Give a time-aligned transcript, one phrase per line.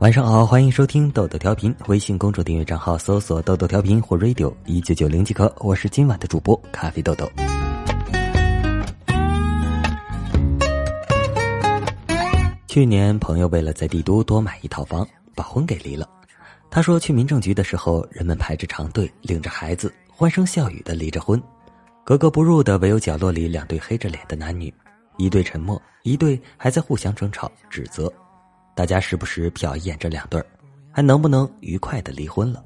[0.00, 5.52] 晚上好，欢迎收听豆豆调频，微信公众订阅账号搜索“豆豆调频”或 “radio 一九九零”即可。
[5.58, 7.28] 我是今晚的主播咖啡豆豆。
[12.68, 15.04] 去年朋友为了在帝都多买一套房，
[15.34, 16.08] 把婚给离了。
[16.70, 21.42] 他说去民政局的时候，人们排着长队，领着孩子，欢声笑语的离着婚，
[22.04, 24.72] 格格不入的唯有角落里两对黑着脸的男女，
[25.16, 28.12] 一对沉默，一对还在互相争吵指责。
[28.78, 30.46] 大家时不时瞟一眼这两对儿，
[30.92, 32.62] 还能不能愉快的离婚了？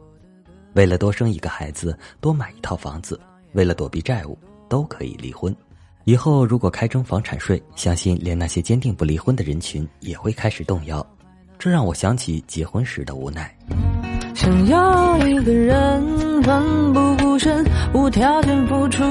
[0.74, 3.18] 为了多生一个孩子，多买一套房子，
[3.54, 4.37] 为了躲避债务，
[4.68, 5.56] 都可以离婚。
[6.04, 11.02] 以后如果开征房产税，相信连那些坚定不离婚的人群也会开始动摇。
[11.59, 13.51] 这让我想起结婚时的无奈。
[14.34, 19.02] 想要一个人奋不顾身，无条件付出。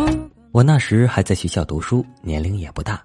[0.52, 3.04] 我那时还在学校读书，年龄也不大，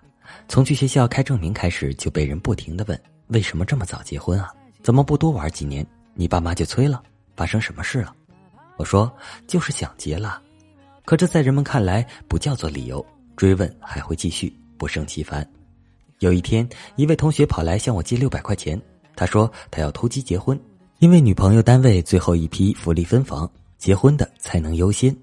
[0.48, 3.00] 从去学校开证明开始，就被人不停的问。
[3.28, 4.52] 为什么这么早结婚啊？
[4.82, 5.86] 怎么不多玩几年？
[6.14, 7.02] 你爸妈就催了？
[7.34, 8.14] 发生什么事了？
[8.76, 9.12] 我说
[9.46, 10.40] 就是想结了，
[11.04, 13.04] 可这在人们看来不叫做理由。
[13.36, 15.46] 追问还会继续，不胜其烦。
[16.20, 18.80] 有一天，一位同学跑来向我借六百块钱，
[19.14, 20.58] 他说他要突击结婚，
[21.00, 25.14] 因为女朋友单位最后一批福利分房，结婚的才能优先。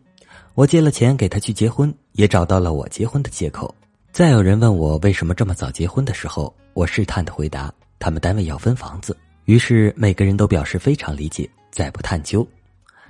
[0.54, 3.74] 我借了钱给他去结婚，也找到了我结婚的借口。
[4.12, 7.74] 再有人问我为什么这么早结婚的时候，我试探的回答。
[8.04, 9.16] 他们单位要分房子，
[9.46, 12.46] 于是每个人都表示非常理解，再不探究。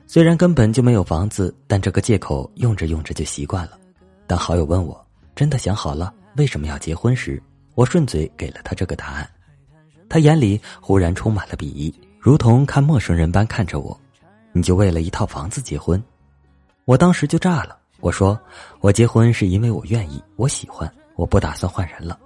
[0.05, 3.79] 虽然根本就没有房子，但这个借口用着用着就习惯了。
[4.27, 5.03] 当好友问我
[5.35, 7.41] 真的想好了为什么要结婚时，
[7.73, 9.27] 我顺嘴给了他这个答案。
[10.07, 13.99] 他眼里忽然充满了鄙夷，如同看陌生人般看着我
[14.53, 15.99] ：“你就为了一套房子结婚？”
[16.85, 17.75] 我当时就炸了。
[17.99, 18.39] 我说
[18.79, 22.19] ：“我结婚是因为我愿意，我喜欢，我不打算换人了。”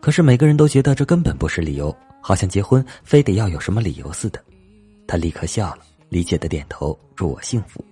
[0.00, 1.94] 可是每个人都觉得这根本不是理由。
[2.24, 4.40] 好像结婚非得要有什么理由似的，
[5.08, 7.84] 他立刻笑了，理解的点头，祝我幸福。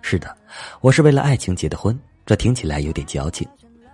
[0.00, 0.32] 是的，
[0.80, 3.44] 我是为了爱情结的婚，这听起来有点矫情。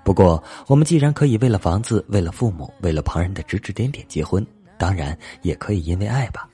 [0.04, 4.46] 不过，我们既然可以为了房子、为了父母、为了旁人的指指点点结婚，
[4.76, 6.46] 当然也可以因为爱吧。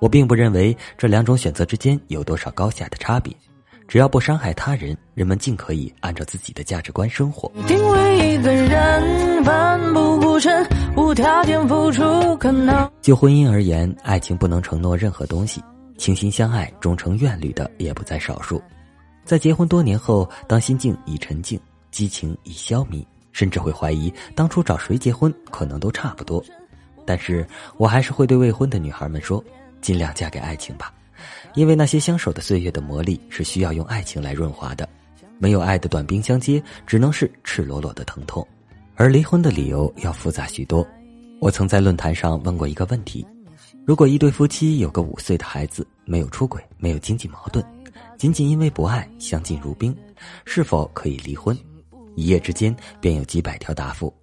[0.00, 3.32] 我并不认为这两种选择之间有多少高下的差别，
[3.88, 7.50] 只要不伤害他人，人们尽可以按照自己的价值观生活。
[7.66, 10.66] 定位一个人奋不顾身。
[10.94, 12.90] 无条件付出可能。
[13.00, 15.62] 就婚姻而言，爱情不能承诺任何东西，
[15.96, 18.62] 倾心相爱、终成眷侣的也不在少数。
[19.24, 21.58] 在结婚多年后，当心境已沉静，
[21.90, 26.44] 激情已消弭，甚至会怀疑当初找谁结婚可能都差不多。
[27.06, 27.46] 但是
[27.78, 29.42] 我还是会对未婚的女孩们说：
[29.80, 30.92] 尽量嫁给爱情吧，
[31.54, 34.88] 因为那些相守的岁月的磨砺是需要用爱情来润滑的。
[35.38, 38.46] 没有爱的短兵相接，只能是赤裸裸的疼痛。
[38.94, 40.86] 而离婚的理由要复杂许多。
[41.40, 43.26] 我曾在论坛上问过一个问题：
[43.84, 47.64] 如果一对夫妻有个五岁的孩子，没有出轨，没有经济矛盾，
[48.16, 49.96] 仅仅因为不爱，相敬如宾，
[50.44, 51.58] 是否可以离婚？
[52.14, 54.14] 一夜之间便有几百条答复，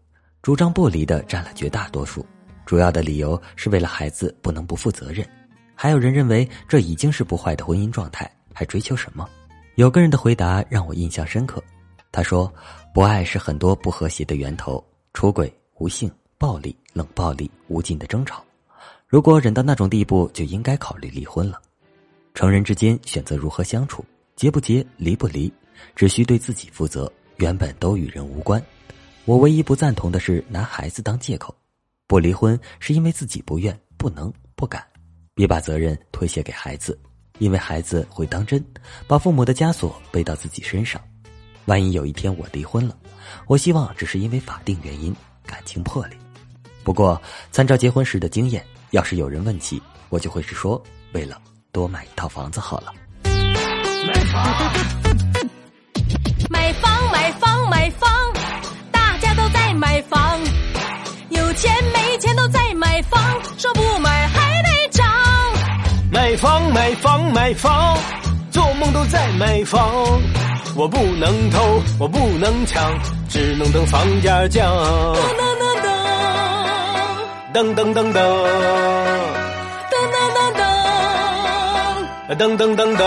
[0.42, 2.26] 主张不离的占了绝大多数。
[2.66, 5.28] 主要的理由是为了孩子不能不负责任，
[5.82, 9.26] 还有人认为这已经是不坏的婚姻状态，还追求什么？
[9.76, 11.64] 有个人的回答让我印象深刻。
[12.12, 12.54] 他说
[12.94, 18.44] ：“不爱是很多不和谐的源头，出轨、无性、暴力、冷暴力、无尽的争吵。
[19.08, 21.62] 如果忍到那种地步，就应该考虑离婚了。
[22.34, 24.04] 成人之间选择如何相处，
[24.36, 25.50] 结不结、离不离，
[25.96, 28.62] 只需对自己负责，原本都与人无关。
[29.24, 31.56] 我唯一不赞同的是拿孩子当借口，
[32.06, 34.86] 不离婚是因为自己不愿、不能、不敢。
[35.40, 37.00] 别把责任推卸给孩子，
[37.38, 38.62] 因为孩子会当真，
[39.08, 41.02] 把父母的枷锁背到自己身上。”
[41.64, 42.98] 万一有一天我离婚了，
[43.48, 46.18] 我希望只是因为法定原因，感情破裂。
[46.84, 47.22] 不过，
[47.54, 48.62] 参照结婚时的经验，
[48.92, 50.84] 要是有人问起，我就会是说，
[51.14, 52.94] 为了多买一套房子好了。
[53.24, 54.74] 买房，
[56.50, 58.12] 买房，买房，买房，
[58.92, 60.38] 大家都在买房，
[61.30, 63.22] 有钱没钱都在买房，
[63.58, 63.82] 说不。
[64.00, 64.09] 买
[67.02, 67.98] 房买房，
[68.52, 69.82] 做梦都在买房。
[70.76, 72.92] 我不能偷，我不能抢，
[73.30, 74.70] 只能等房价降。
[77.54, 78.14] 噔噔噔噔噔噔噔
[82.28, 83.04] 噔噔噔噔噔。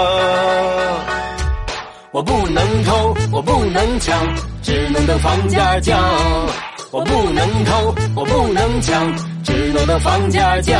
[2.12, 4.18] 我不能偷，我不能抢，
[4.62, 5.98] 只能等房价降。
[6.90, 9.14] 我不能偷，我不能抢，
[9.44, 10.78] 只能等房价降。